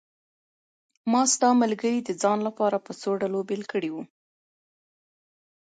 [1.11, 4.03] ما ستا ملګري د ځان لپاره په څو ډلو بېل کړي وو.